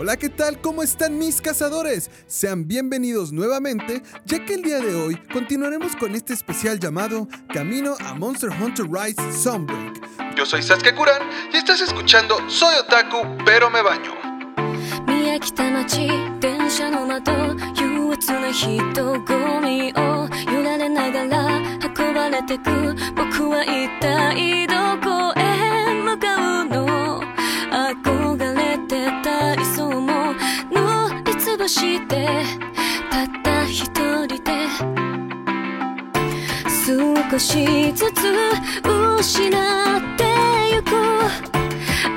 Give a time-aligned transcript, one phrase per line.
[0.00, 0.60] Hola, ¿qué tal?
[0.60, 2.10] ¿Cómo están mis cazadores?
[2.26, 7.94] Sean bienvenidos nuevamente, ya que el día de hoy continuaremos con este especial llamado Camino
[8.00, 10.34] a Monster Hunter Rise Sunbreak.
[10.36, 14.26] Yo soy Sasuke Kuran y estás escuchando Soy Otaku, pero me baño.
[15.06, 16.08] 見飽きた街
[16.40, 16.56] 電
[31.71, 32.27] して
[33.09, 34.51] たった一人で
[37.31, 38.23] 少しずつ
[39.17, 40.25] 失って
[40.73, 40.91] ゆく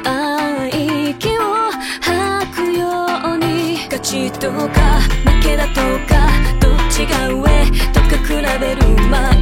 [0.04, 5.75] ああ息を吐くように勝ちとか負けだと
[6.08, 6.28] か
[6.60, 7.44] どっちが上
[7.92, 9.41] とか比べる毎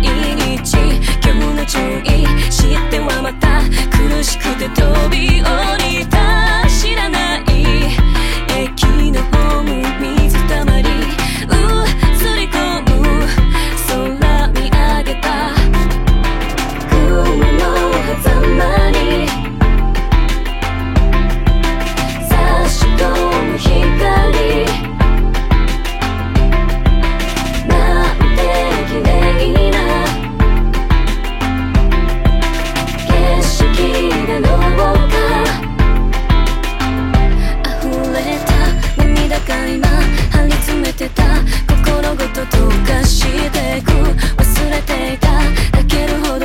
[0.58, 0.77] 日
[1.24, 3.62] 今日の注意知ってはまた
[3.96, 5.46] 苦しくて飛び降
[5.78, 7.31] りた知らない
[9.12, 10.21] The at home with me.
[43.42, 43.90] かしてく。
[44.36, 45.32] 忘れていた。
[45.72, 46.41] 泣けるほど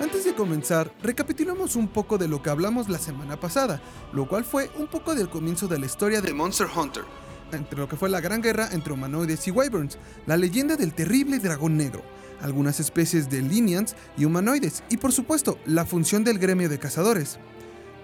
[0.00, 3.82] Antes de comenzar, recapitulamos un poco de lo que hablamos la semana pasada,
[4.14, 7.04] lo cual fue un poco del comienzo de la historia de Monster Hunter,
[7.52, 11.38] entre lo que fue la gran guerra entre humanoides y wyverns, la leyenda del terrible
[11.40, 12.02] dragón negro,
[12.40, 17.38] algunas especies de lineans y humanoides, y por supuesto, la función del gremio de cazadores.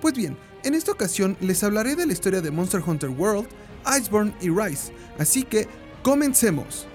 [0.03, 3.49] Pues bien, en esta ocasión les hablaré de la historia de Monster Hunter World,
[3.99, 5.67] Iceborne y Rise, así que
[6.03, 6.87] comencemos.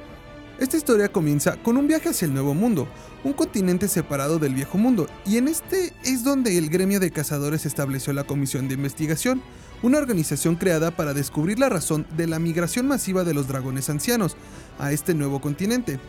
[0.59, 2.87] Esta historia comienza con un viaje hacia el Nuevo Mundo,
[3.23, 7.65] un continente separado del Viejo Mundo, y en este es donde el gremio de cazadores
[7.65, 9.41] estableció la Comisión de Investigación,
[9.83, 14.37] una organización creada para descubrir la razón de la migración masiva de los dragones ancianos
[14.79, 15.99] a este nuevo continente.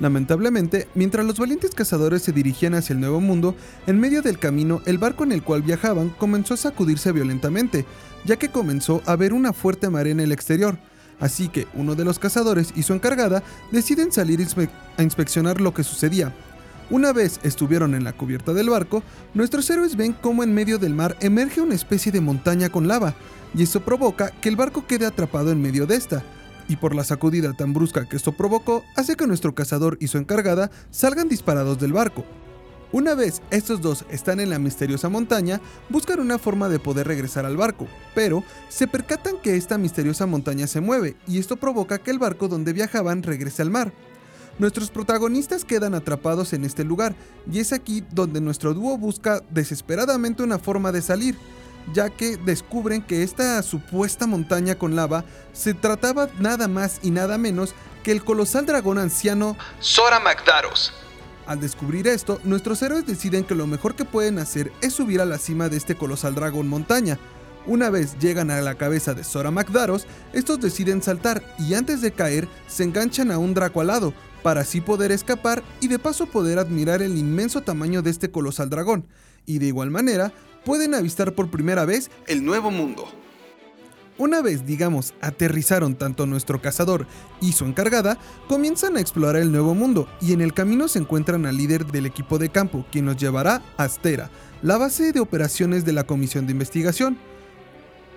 [0.00, 3.56] Lamentablemente, mientras los valientes cazadores se dirigían hacia el Nuevo Mundo,
[3.86, 7.84] en medio del camino el barco en el cual viajaban comenzó a sacudirse violentamente,
[8.24, 10.78] ya que comenzó a haber una fuerte marea en el exterior.
[11.20, 13.42] Así que uno de los cazadores y su encargada
[13.72, 14.44] deciden salir
[14.96, 16.34] a inspeccionar lo que sucedía.
[16.90, 19.02] Una vez estuvieron en la cubierta del barco,
[19.34, 23.14] nuestros héroes ven cómo en medio del mar emerge una especie de montaña con lava,
[23.54, 26.22] y eso provoca que el barco quede atrapado en medio de esta.
[26.66, 30.18] Y por la sacudida tan brusca que esto provocó, hace que nuestro cazador y su
[30.18, 32.24] encargada salgan disparados del barco.
[32.90, 37.44] Una vez estos dos están en la misteriosa montaña, buscan una forma de poder regresar
[37.44, 42.10] al barco, pero se percatan que esta misteriosa montaña se mueve y esto provoca que
[42.10, 43.92] el barco donde viajaban regrese al mar.
[44.58, 47.14] Nuestros protagonistas quedan atrapados en este lugar
[47.52, 51.36] y es aquí donde nuestro dúo busca desesperadamente una forma de salir,
[51.92, 57.36] ya que descubren que esta supuesta montaña con lava se trataba nada más y nada
[57.36, 60.94] menos que el colosal dragón anciano Sora Magdaros.
[61.48, 65.24] Al descubrir esto, nuestros héroes deciden que lo mejor que pueden hacer es subir a
[65.24, 67.18] la cima de este colosal dragón montaña.
[67.66, 72.12] Una vez llegan a la cabeza de Sora Magdaros, estos deciden saltar y antes de
[72.12, 74.12] caer se enganchan a un draco alado,
[74.42, 78.68] para así poder escapar y de paso poder admirar el inmenso tamaño de este colosal
[78.68, 79.06] dragón,
[79.46, 80.34] y de igual manera
[80.66, 83.08] pueden avistar por primera vez el nuevo mundo.
[84.18, 87.06] Una vez, digamos, aterrizaron tanto nuestro cazador
[87.40, 88.18] y su encargada,
[88.48, 92.04] comienzan a explorar el nuevo mundo y en el camino se encuentran al líder del
[92.04, 94.28] equipo de campo, quien los llevará a Astera,
[94.60, 97.16] la base de operaciones de la comisión de investigación.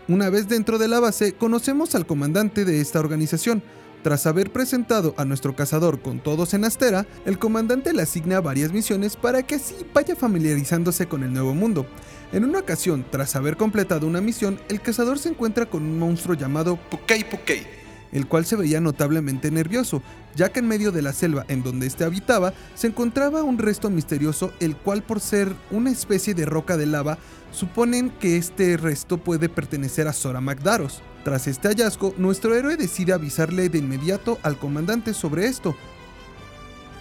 [0.08, 3.62] Una vez dentro de la base, conocemos al comandante de esta organización,
[4.04, 8.72] tras haber presentado a nuestro cazador con todos en Astera, el comandante le asigna varias
[8.72, 11.86] misiones para que así vaya familiarizándose con el nuevo mundo.
[12.32, 16.36] En una ocasión, tras haber completado una misión, el cazador se encuentra con un monstruo
[16.36, 17.68] llamado Pukei Pukei,
[18.12, 20.02] el cual se veía notablemente nervioso,
[20.36, 23.90] ya que en medio de la selva en donde éste habitaba se encontraba un resto
[23.90, 27.18] misterioso, el cual por ser una especie de roca de lava,
[27.52, 31.04] suponen que este resto puede pertenecer a Sora Magdaros.
[31.24, 35.76] Tras este hallazgo, nuestro héroe decide avisarle de inmediato al comandante sobre esto.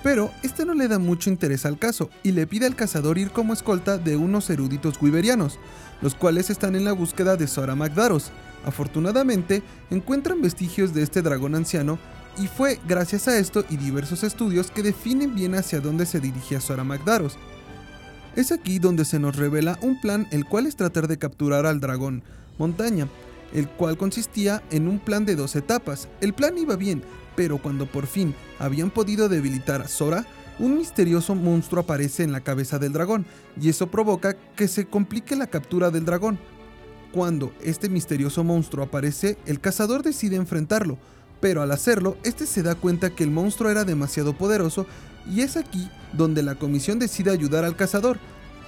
[0.02, 3.31] Pero este no le da mucho interés al caso y le pide al cazador ir
[3.31, 5.58] como escolta de unos eruditos guiberianos,
[6.00, 8.31] los cuales están en la búsqueda de Sora Magdaros.
[8.64, 11.99] Afortunadamente, encuentran vestigios de este dragón anciano
[12.38, 16.61] y fue gracias a esto y diversos estudios que definen bien hacia dónde se dirigía
[16.61, 17.37] Sora Magdaros.
[18.37, 21.81] Es aquí donde se nos revela un plan el cual es tratar de capturar al
[21.81, 22.22] dragón
[22.58, 23.08] montaña,
[23.52, 26.08] el cual consistía en un plan de dos etapas.
[26.20, 27.02] El plan iba bien,
[27.37, 30.26] pero cuando por fin habían podido debilitar a Sora,
[30.58, 33.25] un misterioso monstruo aparece en la cabeza del dragón,
[33.61, 36.38] y eso provoca que se complique la captura del dragón.
[37.12, 40.99] Cuando este misterioso monstruo aparece, el cazador decide enfrentarlo,
[41.41, 44.87] pero al hacerlo, este se da cuenta que el monstruo era demasiado poderoso
[45.29, 48.19] y es aquí donde la comisión decide ayudar al cazador.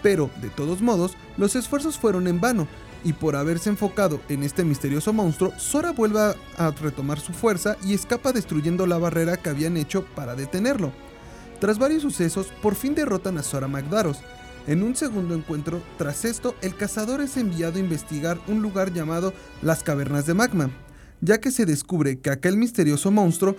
[0.02, 2.66] Pero, de todos modos, los esfuerzos fueron en vano,
[3.04, 7.94] y por haberse enfocado en este misterioso monstruo, Sora vuelve a retomar su fuerza y
[7.94, 10.92] escapa destruyendo la barrera que habían hecho para detenerlo.
[11.60, 14.18] Tras varios sucesos, por fin derrotan a Sora Magdaros.
[14.66, 19.32] En un segundo encuentro, tras esto, el cazador es enviado a investigar un lugar llamado
[19.60, 20.70] las Cavernas de Magma,
[21.20, 23.56] ya que se descubre que aquel misterioso monstruo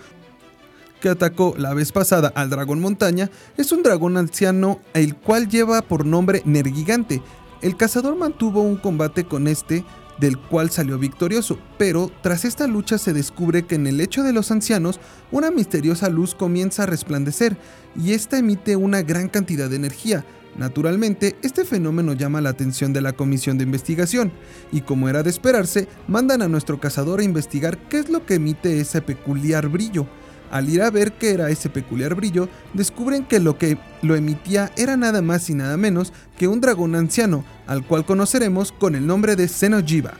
[1.00, 5.82] que atacó la vez pasada al dragón montaña es un dragón anciano el cual lleva
[5.82, 7.22] por nombre Nergigante,
[7.64, 9.86] el cazador mantuvo un combate con este,
[10.20, 14.34] del cual salió victorioso, pero tras esta lucha se descubre que en el lecho de
[14.34, 15.00] los ancianos
[15.32, 17.56] una misteriosa luz comienza a resplandecer
[17.96, 20.26] y esta emite una gran cantidad de energía.
[20.58, 24.30] Naturalmente, este fenómeno llama la atención de la comisión de investigación,
[24.70, 28.34] y como era de esperarse, mandan a nuestro cazador a investigar qué es lo que
[28.34, 30.06] emite ese peculiar brillo.
[30.54, 34.70] Al ir a ver qué era ese peculiar brillo, descubren que lo que lo emitía
[34.76, 39.04] era nada más y nada menos que un dragón anciano, al cual conoceremos con el
[39.04, 40.12] nombre de Xenojiva.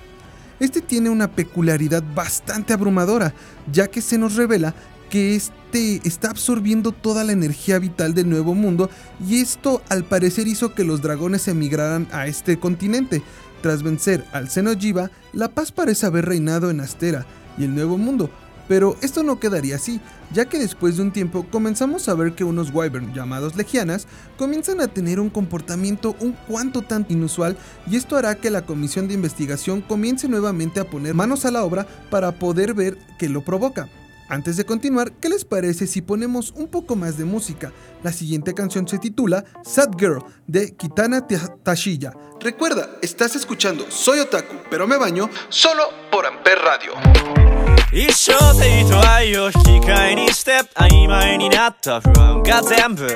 [0.59, 3.33] Este tiene una peculiaridad bastante abrumadora,
[3.71, 4.75] ya que se nos revela
[5.09, 8.91] que este está absorbiendo toda la energía vital del nuevo mundo
[9.25, 13.23] y esto al parecer hizo que los dragones emigraran a este continente.
[13.63, 17.25] Tras vencer al Xenojiva, la paz parece haber reinado en Astera
[17.57, 18.31] y el nuevo mundo,
[18.69, 20.01] pero esto no quedaría así,
[20.33, 24.07] ya que después de un tiempo comenzamos a ver que unos wyvern llamados legianas
[24.37, 27.57] comienzan a tener un comportamiento un cuanto tan inusual
[27.91, 31.65] y esto hará que la comisión de investigación comience nuevamente a poner manos a la
[31.65, 33.89] obra para poder ver qué lo provoca.
[34.29, 37.73] Antes de continuar, ¿qué les parece si ponemos un poco más de música?
[38.03, 41.27] La siguiente canción se titula Sad Girl de Kitana
[41.63, 42.15] Tashiya.
[42.41, 47.54] Recuerda, estás escuchando Soy Otaku, pero me baño solo por Amper Radio.
[47.97, 53.07] 一生性と愛を引き換えにして曖昧になった不安が全部。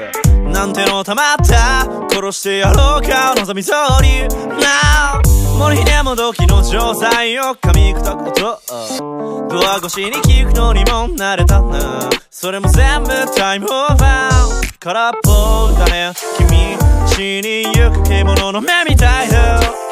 [0.52, 1.82] なんてのたまった。
[2.08, 4.22] 殺してやろうか望み通り
[4.54, 5.20] Now
[5.58, 12.08] 森ひねもどきの錠剤を噛み砕く音ドア越しに聞くのにも慣れたな。
[12.30, 14.78] それも全部タイムオーバー。
[14.78, 16.12] 空っぽだね。
[16.38, 19.87] 君死にゆく獣の目みたいだ。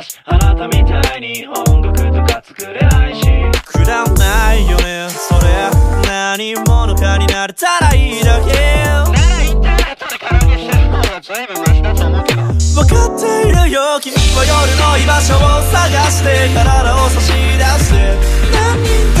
[0.00, 3.20] 私あなたみたいに音楽とか作れないし。
[3.66, 5.10] くだらないよね。
[5.10, 5.68] それ
[6.08, 8.48] 何者かになれたらいいだけ
[8.80, 12.40] ならインターネットで唐揚げしてる方が随分マシだと思うけど。
[12.40, 18.16] 分かっているよ君は夜の居場所を探して体を差し出して
[18.56, 19.04] 何人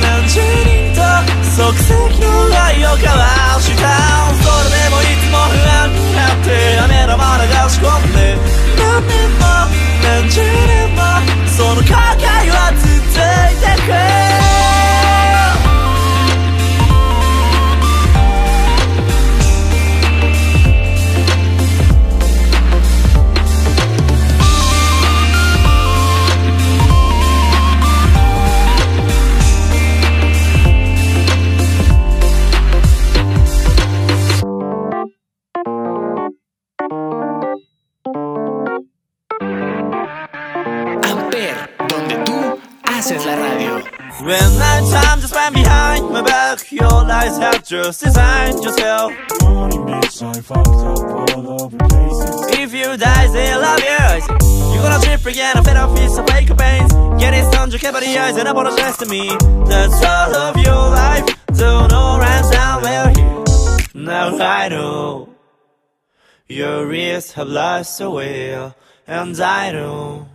[0.00, 1.04] 何十人と
[1.52, 1.92] 即席
[2.24, 2.32] の
[2.64, 4.32] 愛を交わした。
[4.40, 8.23] それでもいつも不安になって雨玉流し込んで
[47.74, 49.12] just designed yourself.
[49.42, 52.58] Morning bitch, I fucked up all over places.
[52.62, 54.04] If you die, they love you.
[54.72, 56.92] You're gonna trip again, I fed up piece of fake pains.
[57.20, 59.26] Get it on your cavity eyes and apologize to me.
[59.70, 61.26] That's all of your life.
[61.62, 63.44] Don't know right down where here
[63.94, 65.30] Now I know.
[66.46, 68.72] Your ears have lost away
[69.06, 70.28] And I know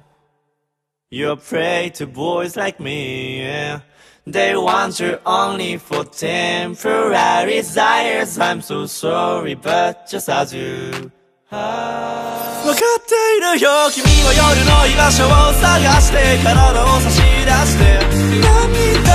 [1.11, 3.79] You're prey to boys like me, yeah.
[4.27, 8.37] They want you only for temporary desires.
[8.37, 11.09] I'm so sorry, but just as you.
[11.49, 17.97] 分かっているよ君は夜の居場所を探して体を差し出して
[18.45, 19.09] 何人と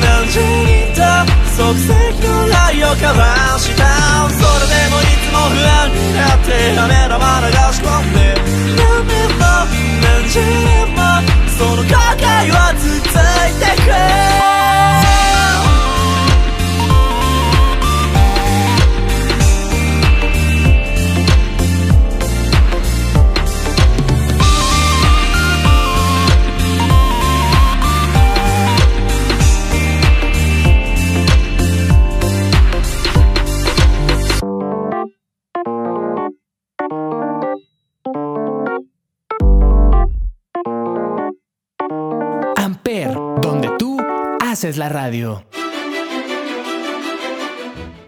[0.00, 1.04] 何十人と
[1.52, 1.92] 即席
[2.24, 3.20] の愛を交わ
[3.60, 3.84] した
[4.32, 8.32] それでもいつも不安になって雨玉流し込んで
[8.80, 9.44] 何年も
[10.00, 11.03] 何十年も
[11.56, 13.82] その後悔は続いて
[14.50, 14.53] く
[44.64, 45.44] haces la radio.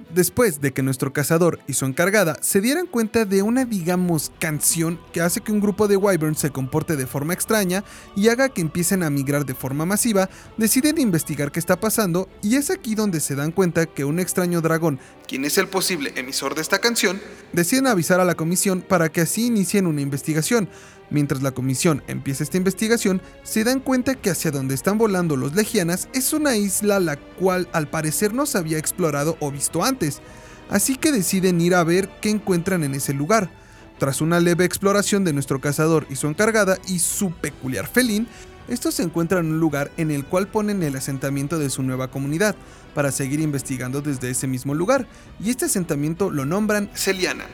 [0.09, 4.99] Después de que nuestro cazador y su encargada se dieran cuenta de una, digamos, canción
[5.13, 7.85] que hace que un grupo de wyverns se comporte de forma extraña
[8.17, 12.57] y haga que empiecen a migrar de forma masiva, deciden investigar qué está pasando y
[12.57, 14.99] es aquí donde se dan cuenta que un extraño dragón,
[15.29, 17.21] quien es el posible emisor de esta canción,
[17.53, 20.71] deciden avisar a la comisión para que así inicien una investigación.
[21.11, 25.55] Mientras la comisión empieza esta investigación, se dan cuenta que hacia donde están volando los
[25.55, 30.21] legianas es una isla la cual al parecer no se había explorado o visto antes,
[30.69, 33.51] así que deciden ir a ver qué encuentran en ese lugar.
[33.99, 38.27] Tras una leve exploración de nuestro cazador y su encargada y su peculiar felín,
[38.69, 42.11] estos se encuentran en un lugar en el cual ponen el asentamiento de su nueva
[42.11, 42.57] comunidad,
[42.95, 45.07] para seguir investigando desde ese mismo lugar,
[45.39, 47.45] y este asentamiento lo nombran Celiana.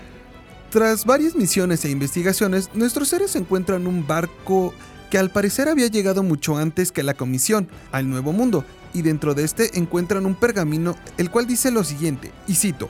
[0.73, 4.73] Tras varias misiones e investigaciones, nuestros seres encuentran un barco
[5.11, 8.65] que al parecer había llegado mucho antes que la comisión al Nuevo Mundo,
[8.95, 12.89] y dentro de este encuentran un pergamino el cual dice lo siguiente, y cito,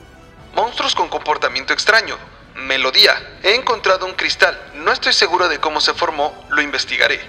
[0.55, 2.15] Monstruos con comportamiento extraño.
[2.55, 3.15] Melodía.
[3.43, 4.57] He encontrado un cristal.
[4.85, 7.19] No estoy seguro de cómo se formó, lo investigaré.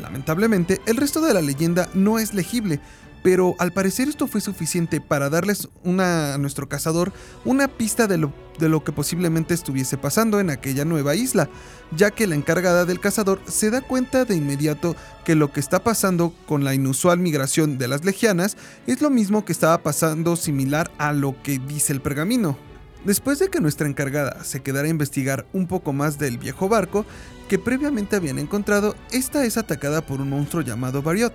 [0.00, 2.80] Lamentablemente, el resto de la leyenda no es legible,
[3.22, 7.12] pero al parecer esto fue suficiente para darles a nuestro cazador
[7.44, 11.48] una pista de lo, de lo que posiblemente estuviese pasando en aquella nueva isla,
[11.96, 15.82] ya que la encargada del cazador se da cuenta de inmediato que lo que está
[15.82, 20.90] pasando con la inusual migración de las legianas es lo mismo que estaba pasando similar
[20.98, 22.56] a lo que dice el pergamino.
[23.04, 27.06] Después de que nuestra encargada se quedara a investigar un poco más del viejo barco
[27.48, 31.32] que previamente habían encontrado, esta es atacada por un monstruo llamado Bariot,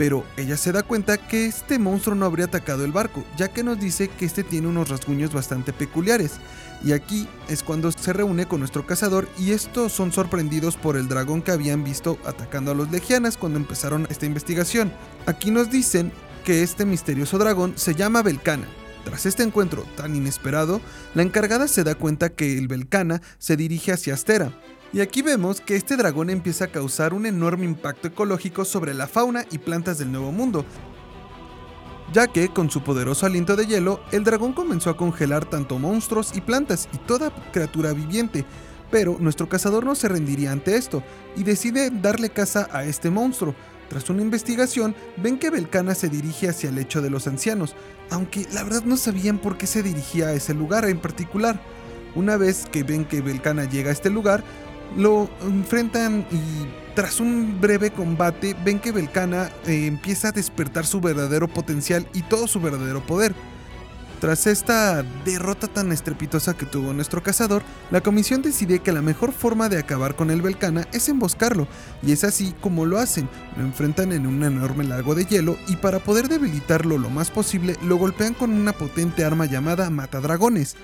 [0.00, 3.62] Pero ella se da cuenta que este monstruo no habría atacado el barco, ya que
[3.62, 6.36] nos dice que este tiene unos rasguños bastante peculiares.
[6.82, 11.06] Y aquí es cuando se reúne con nuestro cazador y estos son sorprendidos por el
[11.06, 14.90] dragón que habían visto atacando a los legianas cuando empezaron esta investigación.
[15.26, 16.12] Aquí nos dicen
[16.46, 18.66] que este misterioso dragón se llama Belcana.
[19.04, 20.80] Tras este encuentro tan inesperado,
[21.14, 24.50] la encargada se da cuenta que el Belcana se dirige hacia Astera.
[24.92, 29.06] Y aquí vemos que este dragón empieza a causar un enorme impacto ecológico sobre la
[29.06, 30.64] fauna y plantas del Nuevo Mundo,
[32.12, 36.32] ya que con su poderoso aliento de hielo, el dragón comenzó a congelar tanto monstruos
[36.34, 38.44] y plantas y toda criatura viviente,
[38.90, 41.04] pero nuestro cazador no se rendiría ante esto
[41.36, 43.54] y decide darle caza a este monstruo.
[43.88, 47.76] Tras una investigación, ven que Belcana se dirige hacia el lecho de los ancianos,
[48.10, 51.60] aunque la verdad no sabían por qué se dirigía a ese lugar en particular.
[52.16, 54.42] Una vez que ven que Belcana llega a este lugar,
[54.96, 61.00] lo enfrentan y tras un breve combate ven que Belcana eh, empieza a despertar su
[61.00, 63.34] verdadero potencial y todo su verdadero poder.
[64.20, 69.32] Tras esta derrota tan estrepitosa que tuvo nuestro cazador, la comisión decide que la mejor
[69.32, 71.66] forma de acabar con el Belcana es emboscarlo,
[72.02, 75.76] y es así como lo hacen, lo enfrentan en un enorme lago de hielo y
[75.76, 80.76] para poder debilitarlo lo más posible lo golpean con una potente arma llamada Matadragones.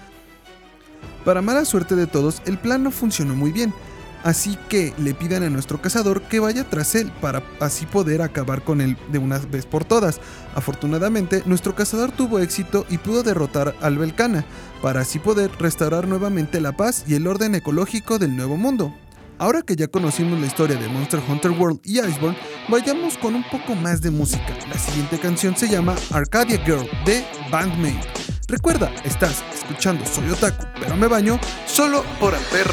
[1.26, 3.74] Para mala suerte de todos, el plan no funcionó muy bien,
[4.24, 8.62] así que le piden a nuestro cazador que vaya tras él para así poder acabar
[8.62, 10.20] con él de una vez por todas.
[10.54, 14.44] Afortunadamente, nuestro cazador tuvo éxito y pudo derrotar al Belcana,
[14.82, 18.94] para así poder restaurar nuevamente la paz y el orden ecológico del Nuevo Mundo.
[19.38, 23.44] Ahora que ya conocimos la historia de Monster Hunter World y Iceborne, vayamos con un
[23.50, 24.56] poco más de música.
[24.68, 28.08] La siguiente canción se llama Arcadia Girl de Bandmate.
[28.48, 32.66] Recuerda, estás escuchando Soy Otaku, pero me baño solo por Amper.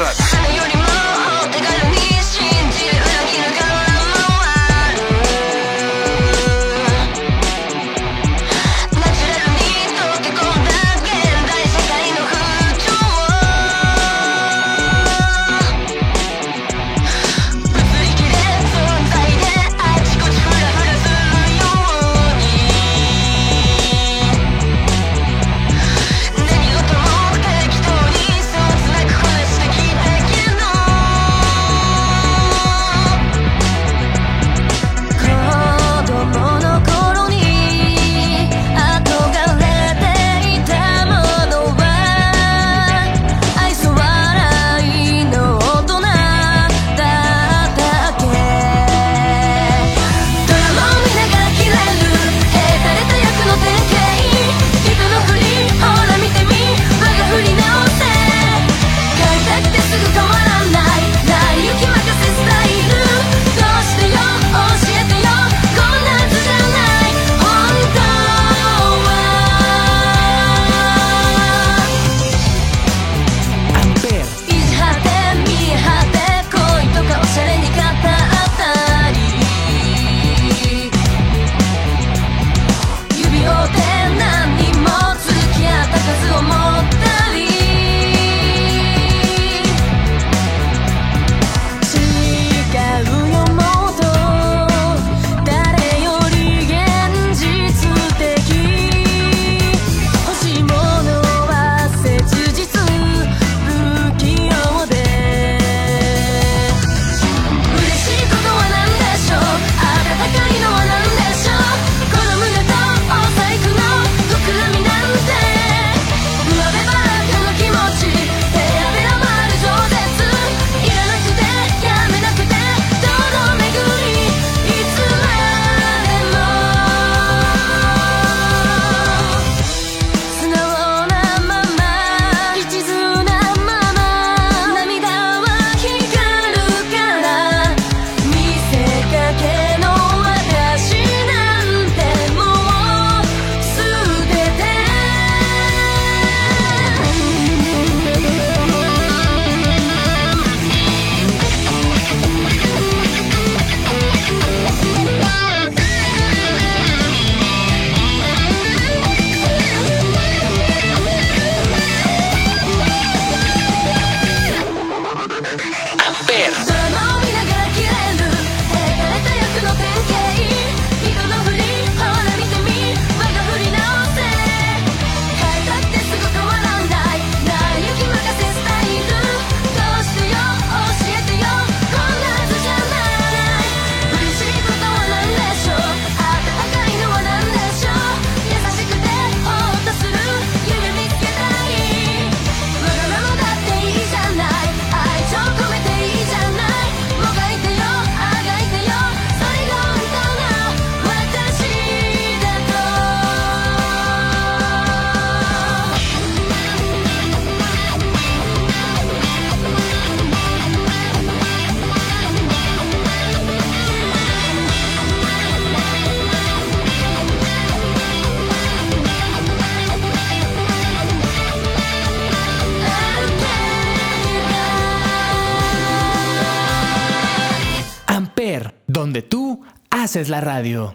[230.15, 230.93] Es la radio.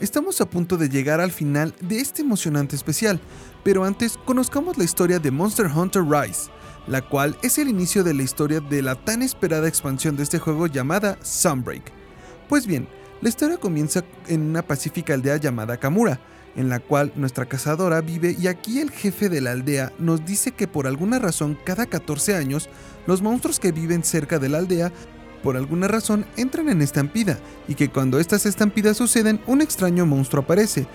[0.00, 3.20] Estamos a punto de llegar al final de este emocionante especial,
[3.62, 6.50] pero antes conozcamos la historia de Monster Hunter Rise,
[6.86, 10.38] la cual es el inicio de la historia de la tan esperada expansión de este
[10.38, 11.92] juego llamada Sunbreak.
[12.48, 12.88] Pues bien,
[13.20, 16.20] la historia comienza en una pacífica aldea llamada Kamura,
[16.56, 20.52] en la cual nuestra cazadora vive y aquí el jefe de la aldea nos dice
[20.52, 22.68] que por alguna razón cada 14 años
[23.06, 24.92] los monstruos que viven cerca de la aldea
[25.42, 30.42] por alguna razón entran en estampida y que cuando estas estampidas suceden un extraño monstruo
[30.42, 30.86] aparece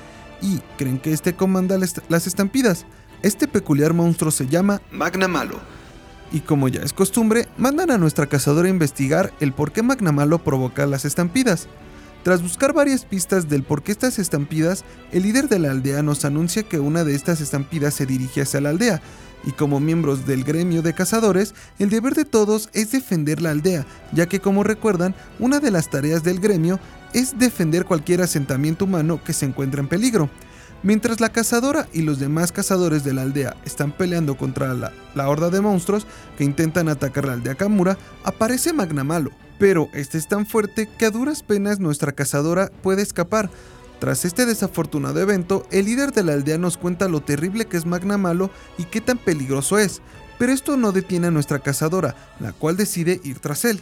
[0.42, 2.86] y creen que este comanda las estampidas.
[3.22, 5.60] Este peculiar monstruo se llama Magna Malo.
[6.32, 10.12] Y como ya es costumbre, mandan a nuestra cazadora a investigar el por qué Magna
[10.12, 11.68] Malo provoca las estampidas.
[12.24, 16.26] Tras buscar varias pistas del por qué estas estampidas, el líder de la aldea nos
[16.26, 19.02] anuncia que una de estas estampidas se dirige hacia la aldea,
[19.44, 23.86] y como miembros del gremio de cazadores, el deber de todos es defender la aldea,
[24.12, 26.80] ya que como recuerdan, una de las tareas del gremio
[27.14, 30.30] es defender cualquier asentamiento humano que se encuentre en peligro.
[30.84, 34.92] Mientras la cazadora y los demás cazadores de la aldea están peleando contra la,
[35.30, 36.06] horda de monstruos
[36.38, 41.10] que intentan atacar la aldea Kamura, aparece Magnamalo, pero este es tan fuerte que a
[41.10, 43.50] duras penas nuestra cazadora puede escapar.
[44.04, 47.86] Tras este desafortunado evento, el líder de la aldea nos cuenta lo terrible que es
[47.86, 50.02] Magna Malo y qué tan peligroso es,
[50.38, 53.80] pero esto no detiene a nuestra cazadora, la cual decide ir tras él.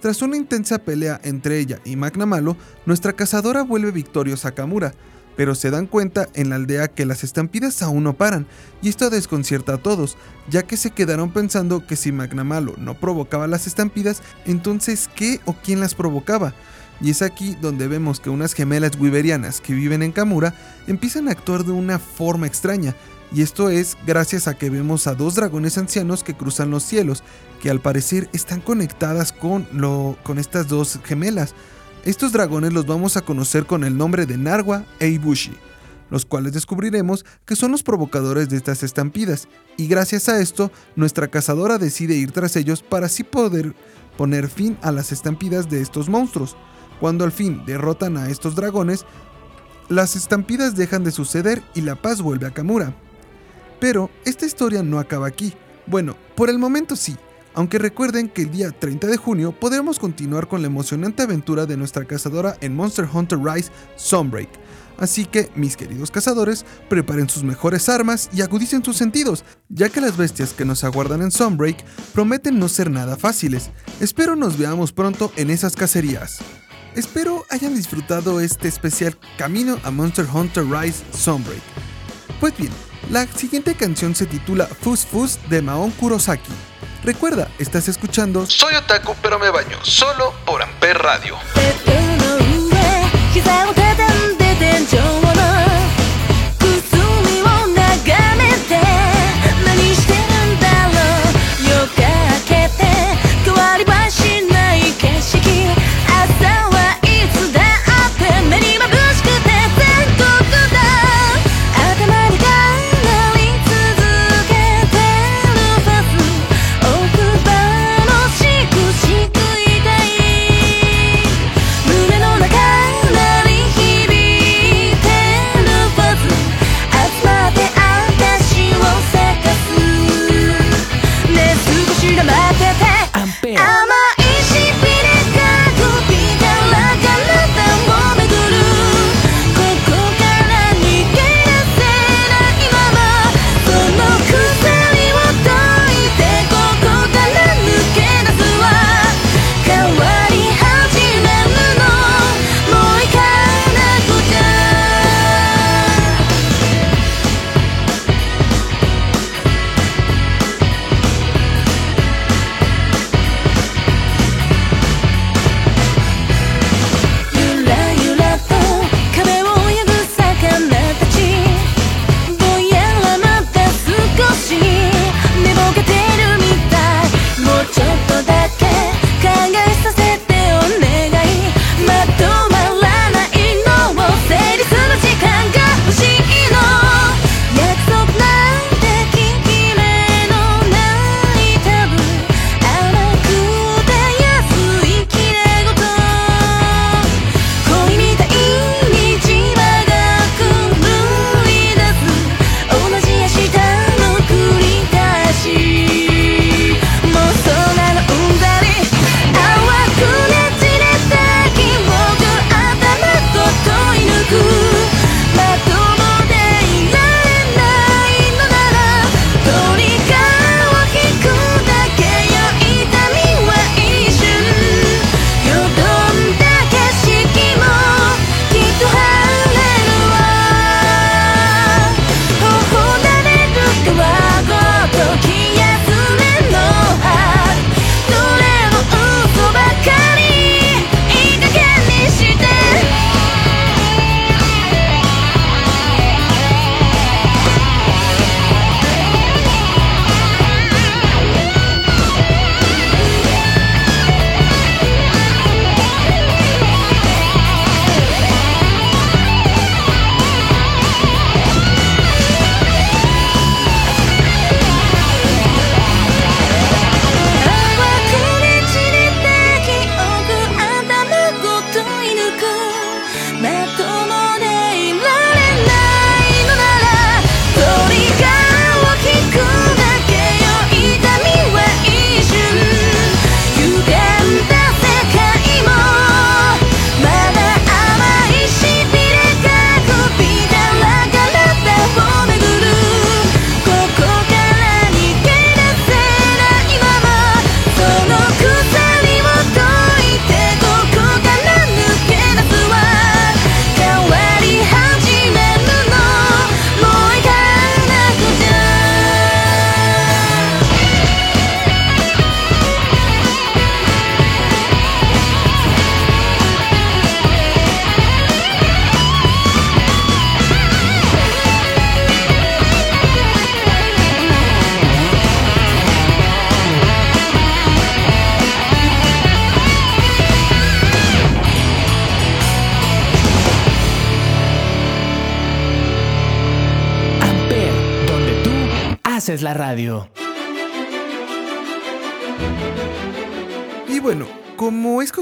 [0.00, 4.92] Tras una intensa pelea entre ella y Magna Malo, nuestra cazadora vuelve victoriosa a Kamura,
[5.36, 8.48] pero se dan cuenta en la aldea que las estampidas aún no paran,
[8.82, 10.16] y esto desconcierta a todos,
[10.48, 15.54] ya que se quedaron pensando que si Magnamalo no provocaba las estampidas, entonces ¿qué o
[15.54, 16.54] quién las provocaba?
[17.00, 20.54] Y es aquí donde vemos que unas gemelas wiberianas que viven en Kamura
[20.86, 22.94] empiezan a actuar de una forma extraña,
[23.32, 27.22] y esto es gracias a que vemos a dos dragones ancianos que cruzan los cielos,
[27.62, 31.54] que al parecer están conectadas con, lo, con estas dos gemelas.
[32.04, 35.52] Estos dragones los vamos a conocer con el nombre de Narwa e Ibushi,
[36.10, 41.28] los cuales descubriremos que son los provocadores de estas estampidas, y gracias a esto, nuestra
[41.28, 43.76] cazadora decide ir tras ellos para así poder
[44.16, 46.56] poner fin a las estampidas de estos monstruos.
[47.00, 49.06] Cuando al fin derrotan a estos dragones,
[49.88, 52.94] las estampidas dejan de suceder y la paz vuelve a Kamura.
[53.80, 55.54] Pero esta historia no acaba aquí.
[55.86, 57.16] Bueno, por el momento sí,
[57.54, 61.76] aunque recuerden que el día 30 de junio podremos continuar con la emocionante aventura de
[61.76, 64.50] nuestra cazadora en Monster Hunter Rise Sunbreak.
[64.98, 70.02] Así que, mis queridos cazadores, preparen sus mejores armas y agudicen sus sentidos, ya que
[70.02, 71.82] las bestias que nos aguardan en Sunbreak
[72.12, 73.70] prometen no ser nada fáciles.
[73.98, 76.40] Espero nos veamos pronto en esas cacerías.
[76.96, 81.62] Espero hayan disfrutado este especial Camino a Monster Hunter Rise Sunbreak.
[82.40, 82.72] Pues bien,
[83.10, 86.52] la siguiente canción se titula Fus Fus de Maon Kurosaki.
[87.04, 91.36] Recuerda, estás escuchando Soy Otaku pero me baño, solo por Amper Radio.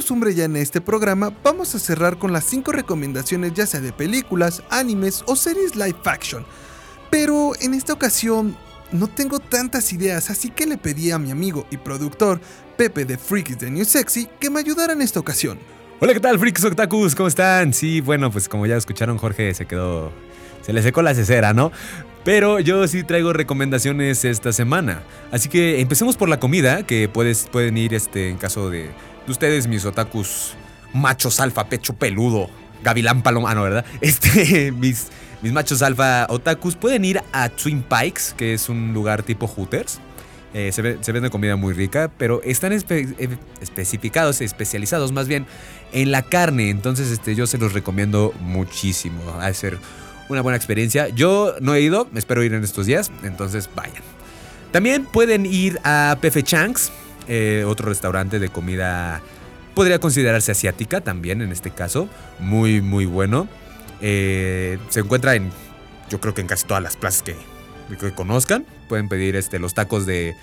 [0.09, 3.92] Costumbre ya en este programa, vamos a cerrar con las 5 recomendaciones ya sea de
[3.92, 6.47] películas, animes o series live action.
[7.11, 8.57] Pero en esta ocasión
[8.90, 12.40] no tengo tantas ideas, así que le pedí a mi amigo y productor
[12.79, 15.59] Pepe de Freaks de New Sexy que me ayudara en esta ocasión.
[16.01, 17.14] Hola, ¿qué tal, Freaks Octakus?
[17.14, 17.75] ¿Cómo están?
[17.75, 20.11] Sí, bueno, pues como ya escucharon, Jorge se quedó.
[20.62, 21.71] Se le secó la cesera, ¿no?
[22.25, 25.03] Pero yo sí traigo recomendaciones esta semana.
[25.33, 28.90] Así que empecemos por la comida, que puedes, pueden ir este, en caso de,
[29.29, 30.55] de ustedes, mis otakus
[30.93, 32.49] machos alfa, pecho peludo,
[32.83, 33.85] gavilán paloma, ah, no, ¿verdad?
[34.01, 35.09] Este, mis,
[35.43, 40.01] mis machos alfa otakus pueden ir a Twin Pikes, que es un lugar tipo Hooters.
[40.55, 45.47] Eh, se, ve- se vende comida muy rica, pero están eh, especificados, especializados más bien
[45.93, 46.71] en la carne.
[46.71, 49.23] Entonces, este, yo se los recomiendo muchísimo.
[49.27, 49.79] Va a ser
[50.31, 51.09] una buena experiencia.
[51.11, 54.03] Yo no he ido, espero ir en estos días, entonces vayan.
[54.73, 56.91] También pueden ir a Pefe Changs,
[57.29, 59.21] eh, otro restaurante de comida,
[59.75, 62.09] podría considerarse asiática también en este caso.
[62.38, 63.49] Muy, muy bueno.
[64.01, 65.51] Eh, se encuentra en,
[66.11, 67.37] yo creo que en casi todas las plazas que,
[68.14, 68.67] conozcan.
[68.88, 70.35] Pueden pedir este, los tacos de,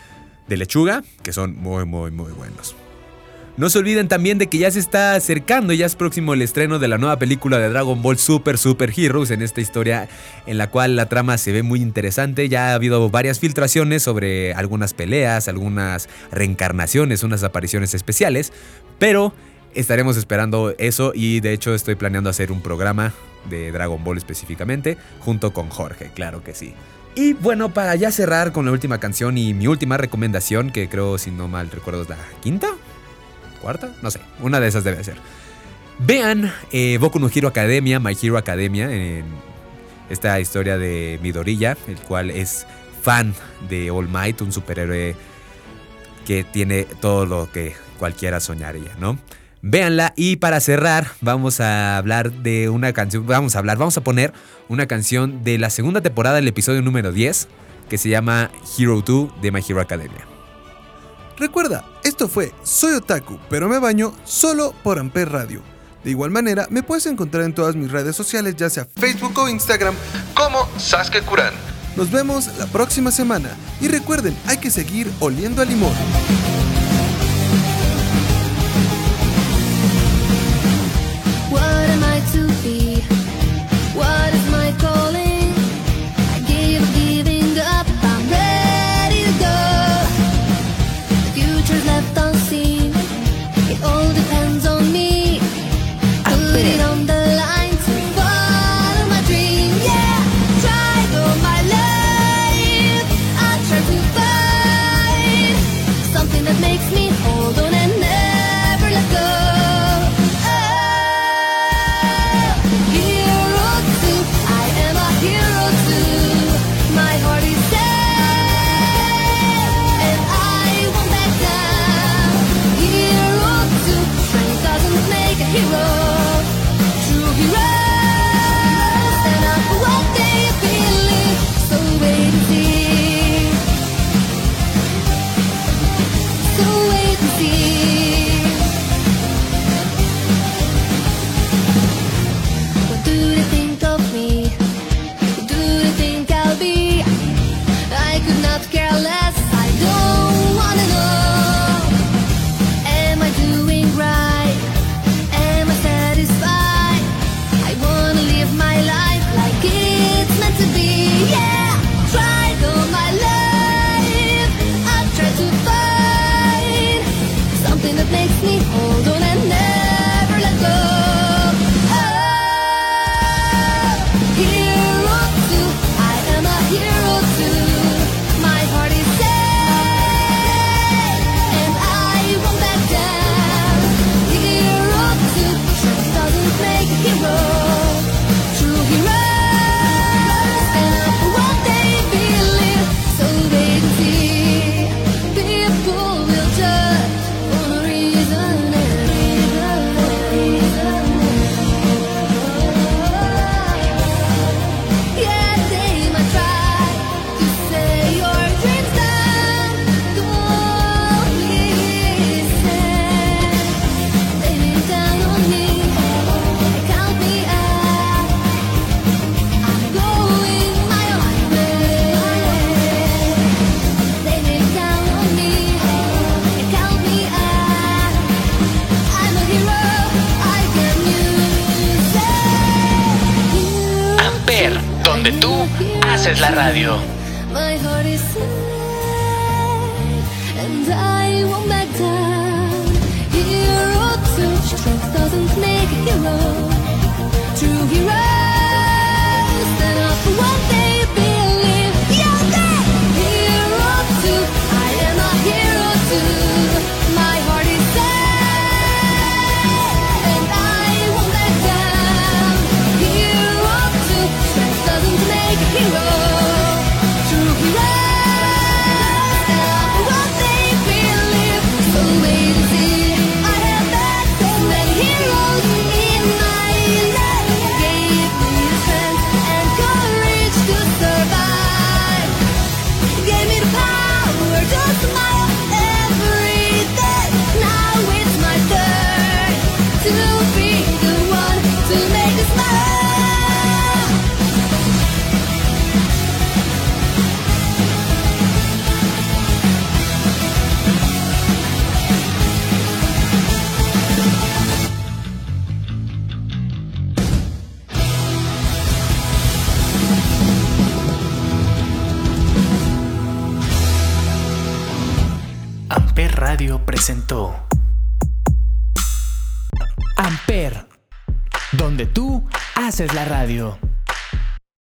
[0.48, 2.76] de lechuga, que son muy, muy, muy buenos.
[3.58, 6.78] No se olviden también de que ya se está acercando, ya es próximo el estreno
[6.78, 10.10] de la nueva película de Dragon Ball Super Super Heroes en esta historia
[10.46, 12.50] en la cual la trama se ve muy interesante.
[12.50, 18.52] Ya ha habido varias filtraciones sobre algunas peleas, algunas reencarnaciones, unas apariciones especiales,
[19.00, 19.34] pero
[19.74, 23.14] estaremos esperando eso y de hecho estoy planeando hacer un programa
[23.50, 26.74] de Dragon Ball específicamente junto con Jorge, claro que sí.
[27.16, 31.18] Y bueno, para ya cerrar con la última canción y mi última recomendación, que creo
[31.18, 32.68] si no mal recuerdo es la quinta,
[34.02, 35.18] no sé, una de esas debe ser.
[36.00, 39.26] Vean eh, Boku no Hero Academia, My Hero Academia, en
[40.10, 42.68] esta historia de Midoriya, el cual es
[43.02, 43.34] fan
[43.70, 45.16] de All Might, un superhéroe
[46.26, 49.18] que tiene todo lo que cualquiera soñaría, ¿no?
[49.62, 54.02] Véanla y para cerrar vamos a hablar de una canción, vamos a hablar, vamos a
[54.02, 54.32] poner
[54.70, 57.48] una canción de la segunda temporada del episodio número 10
[57.90, 60.35] que se llama Hero 2 de My Hero Academia.
[61.38, 65.62] Recuerda, esto fue Soy Otaku, pero me baño solo por Amper Radio.
[66.04, 69.50] De igual manera, me puedes encontrar en todas mis redes sociales, ya sea Facebook o
[69.50, 69.96] Instagram,
[70.34, 71.54] como Sasuke Kuran.
[71.98, 73.50] Nos vemos la próxima semana
[73.82, 75.94] y recuerden, hay que seguir oliendo a limón.